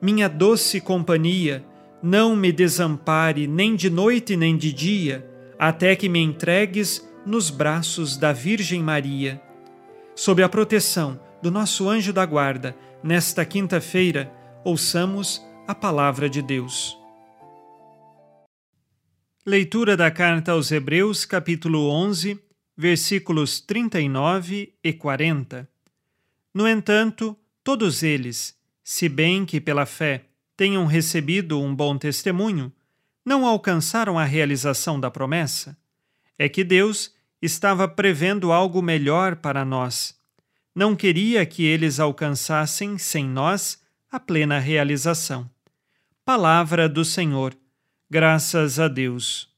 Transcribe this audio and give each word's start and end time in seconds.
minha 0.00 0.28
doce 0.28 0.80
companhia, 0.80 1.64
não 2.02 2.36
me 2.36 2.52
desampare 2.52 3.46
nem 3.46 3.74
de 3.74 3.90
noite 3.90 4.36
nem 4.36 4.56
de 4.56 4.72
dia, 4.72 5.28
até 5.58 5.96
que 5.96 6.08
me 6.08 6.20
entregues 6.20 7.06
nos 7.24 7.50
braços 7.50 8.16
da 8.16 8.32
Virgem 8.32 8.82
Maria. 8.82 9.40
Sob 10.14 10.42
a 10.42 10.48
proteção 10.48 11.20
do 11.42 11.50
nosso 11.50 11.88
anjo 11.88 12.12
da 12.12 12.24
guarda, 12.24 12.76
nesta 13.02 13.44
quinta-feira, 13.44 14.32
ouçamos 14.64 15.44
a 15.66 15.74
palavra 15.74 16.28
de 16.28 16.40
Deus. 16.40 16.96
Leitura 19.44 19.96
da 19.96 20.10
carta 20.10 20.52
aos 20.52 20.72
Hebreus, 20.72 21.24
capítulo 21.24 21.88
11, 21.88 22.40
versículos 22.76 23.60
39 23.60 24.74
e 24.82 24.92
40. 24.92 25.68
No 26.52 26.66
entanto, 26.66 27.36
todos 27.62 28.02
eles, 28.02 28.55
se 28.88 29.08
bem 29.08 29.44
que 29.44 29.60
pela 29.60 29.84
fé 29.84 30.26
tenham 30.56 30.86
recebido 30.86 31.60
um 31.60 31.74
bom 31.74 31.98
testemunho, 31.98 32.72
não 33.24 33.44
alcançaram 33.44 34.16
a 34.16 34.22
realização 34.22 35.00
da 35.00 35.10
promessa. 35.10 35.76
É 36.38 36.48
que 36.48 36.62
Deus 36.62 37.12
estava 37.42 37.88
prevendo 37.88 38.52
algo 38.52 38.80
melhor 38.80 39.34
para 39.34 39.64
nós. 39.64 40.16
Não 40.72 40.94
queria 40.94 41.44
que 41.44 41.64
eles 41.64 41.98
alcançassem, 41.98 42.96
sem 42.96 43.26
nós, 43.26 43.82
a 44.08 44.20
plena 44.20 44.60
realização. 44.60 45.50
Palavra 46.24 46.88
do 46.88 47.04
Senhor. 47.04 47.58
Graças 48.08 48.78
a 48.78 48.86
Deus. 48.86 49.52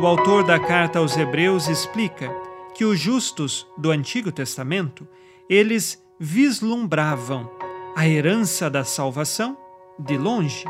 O 0.00 0.06
autor 0.06 0.44
da 0.44 0.58
carta 0.58 0.98
aos 0.98 1.16
Hebreus 1.16 1.68
explica 1.68 2.30
que 2.74 2.84
os 2.84 2.98
justos 2.98 3.66
do 3.76 3.90
Antigo 3.90 4.30
Testamento, 4.30 5.06
eles 5.48 6.02
vislumbravam 6.18 7.50
a 7.96 8.06
herança 8.08 8.70
da 8.70 8.84
salvação 8.84 9.56
de 9.98 10.16
longe 10.16 10.64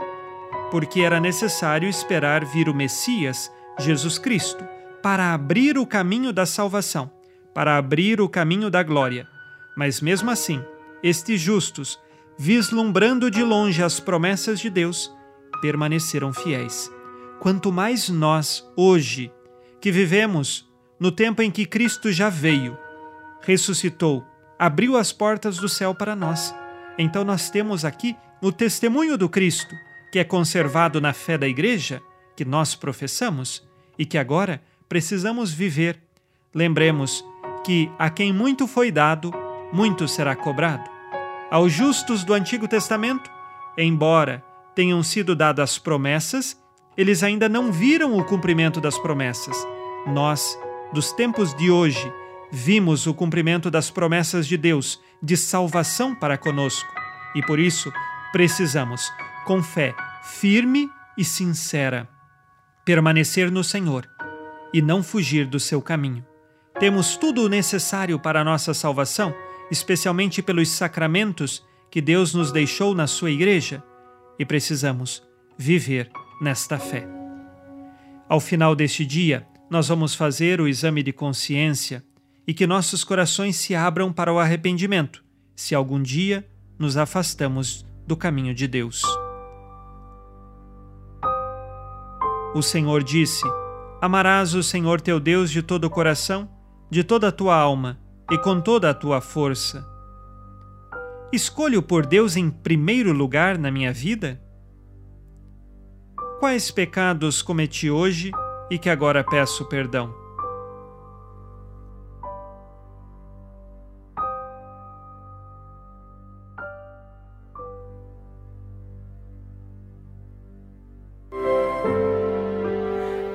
porque 0.71 1.01
era 1.01 1.21
necessário 1.21 1.89
esperar 1.89 2.45
vir 2.45 2.69
o 2.69 2.75
Messias, 2.75 3.51
Jesus 3.79 4.19
Cristo, 4.19 4.65
para 5.03 5.33
abrir 5.33 5.79
o 5.79 5.87
caminho 5.87 6.33
da 6.33 6.45
salvação, 6.45 7.11
para 7.55 7.77
abrir 7.77 8.21
o 8.21 8.29
caminho 8.29 8.71
da 8.71 8.83
glória. 8.83 9.27
Mas 9.77 10.01
mesmo 10.01 10.31
assim, 10.31 10.63
estes 11.03 11.41
justos, 11.41 11.99
vislumbrando 12.37 13.31
de 13.31 13.43
longe 13.43 13.83
as 13.83 13.99
promessas 13.99 14.61
de 14.61 14.69
Deus, 14.69 15.13
permaneceram 15.61 16.33
fiéis. 16.33 16.91
Quanto 17.41 17.71
mais 17.71 18.09
nós, 18.09 18.69
hoje, 18.77 19.33
que 19.81 19.93
vivemos 19.93 20.69
no 20.99 21.13
tempo 21.13 21.41
em 21.41 21.51
que 21.51 21.65
Cristo 21.65 22.11
já 22.11 22.29
veio, 22.29 22.77
ressuscitou, 23.41 24.25
abriu 24.59 24.97
as 24.97 25.13
portas 25.13 25.59
do 25.59 25.69
céu 25.69 25.95
para 25.95 26.17
nós. 26.17 26.55
Então 26.99 27.23
nós 27.23 27.49
temos 27.49 27.85
aqui 27.85 28.17
o 28.43 28.51
testemunho 28.51 29.17
do 29.17 29.29
Cristo 29.29 29.75
que 30.11 30.19
é 30.19 30.25
conservado 30.25 31.01
na 31.01 31.13
fé 31.13 31.37
da 31.37 31.47
Igreja, 31.47 32.03
que 32.35 32.45
nós 32.45 32.75
professamos 32.75 33.63
e 33.99 34.07
que 34.07 34.17
agora 34.17 34.63
precisamos 34.89 35.53
viver. 35.53 36.01
Lembremos 36.55 37.25
que 37.65 37.91
a 37.99 38.09
quem 38.09 38.33
muito 38.33 38.67
foi 38.67 38.91
dado, 38.91 39.33
muito 39.73 40.09
será 40.09 40.35
cobrado. 40.35 40.89
Aos 41.51 41.73
justos 41.73 42.25
do 42.25 42.33
Antigo 42.33 42.67
Testamento, 42.67 43.31
embora 43.77 44.43
tenham 44.75 45.03
sido 45.03 45.37
dadas 45.37 45.79
promessas, 45.79 46.59
eles 46.99 47.23
ainda 47.23 47.49
não 47.49 47.71
viram 47.71 48.19
o 48.19 48.25
cumprimento 48.25 48.81
das 48.81 48.99
promessas. 48.99 49.57
Nós, 50.05 50.59
dos 50.93 51.13
tempos 51.13 51.55
de 51.55 51.71
hoje, 51.71 52.13
vimos 52.51 53.07
o 53.07 53.15
cumprimento 53.15 53.71
das 53.71 53.89
promessas 53.89 54.49
de 54.49 54.57
Deus 54.57 55.01
de 55.23 55.37
salvação 55.37 56.13
para 56.13 56.37
conosco 56.37 56.93
e 57.37 57.43
por 57.43 57.61
isso 57.61 57.93
precisamos 58.33 59.13
com 59.47 59.63
fé 59.63 59.95
firme 60.25 60.91
e 61.17 61.25
sincera, 61.25 62.09
permanecer 62.85 63.49
no 63.49 63.63
Senhor 63.63 64.09
e 64.75 64.83
não 64.83 65.01
fugir 65.01 65.47
do 65.47 65.61
seu 65.61 65.81
caminho. 65.81 66.27
Temos 66.81 67.17
tudo 67.17 67.45
o 67.45 67.49
necessário 67.49 68.19
para 68.19 68.41
a 68.41 68.45
nossa 68.45 68.75
salvação, 68.75 69.33
especialmente 69.71 70.43
pelos 70.43 70.69
sacramentos 70.69 71.65
que 71.91 72.01
Deus 72.01 72.35
nos 72.35 72.51
deixou 72.51 72.93
na 72.93 73.07
sua 73.07 73.31
igreja, 73.31 73.83
e 74.39 74.45
precisamos 74.45 75.23
viver 75.57 76.11
nesta 76.41 76.79
fé. 76.79 77.07
Ao 78.29 78.41
final 78.41 78.75
deste 78.75 79.05
dia, 79.07 79.47
nós 79.71 79.89
vamos 79.89 80.15
fazer 80.15 80.61
o 80.61 80.69
exame 80.69 81.03
de 81.03 81.13
consciência 81.13 82.05
e 82.47 82.55
que 82.55 82.67
nossos 82.67 83.05
corações 83.05 83.57
se 83.57 83.75
abram 83.75 84.13
para 84.13 84.33
o 84.33 84.39
arrependimento, 84.39 85.25
se 85.55 85.75
algum 85.75 86.03
dia 86.03 86.49
nos 86.79 86.97
afastamos 86.97 87.85
do 88.07 88.17
caminho 88.17 88.55
de 88.55 88.67
Deus. 88.67 89.03
O 92.55 92.63
Senhor 92.63 93.05
disse: 93.05 93.45
Amarás 94.01 94.55
o 94.55 94.63
Senhor 94.63 95.01
teu 95.01 95.21
Deus 95.21 95.51
de 95.51 95.63
todo 95.63 95.85
o 95.85 95.91
coração, 95.91 96.49
de 96.91 97.05
toda 97.05 97.29
a 97.29 97.33
tua 97.33 97.55
alma 97.55 98.01
e 98.31 98.39
com 98.39 98.61
toda 98.61 98.89
a 98.89 98.95
tua 98.95 99.21
força. 99.21 99.87
Escolho 101.31 101.83
por 101.83 102.07
Deus 102.07 102.37
em 102.37 102.49
primeiro 102.49 103.13
lugar 103.13 103.59
na 103.59 103.71
minha 103.71 103.93
vida? 103.93 104.41
Quais 106.39 106.71
pecados 106.71 107.43
cometi 107.43 107.91
hoje 107.91 108.31
e 108.71 108.79
que 108.79 108.89
agora 108.89 109.25
peço 109.25 109.65
perdão? 109.65 110.15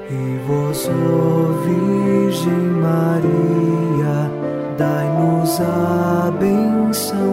E 0.09 0.37
vós, 0.47 0.87
Virgem 1.65 2.53
Maria, 2.53 4.31
dai-nos 4.77 5.59
a 5.59 6.31
benção 6.39 7.32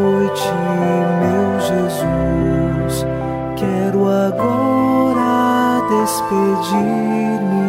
agora 6.61 6.81
despedir-me. 6.81 7.41
Boa 7.41 7.41
noite 7.41 7.60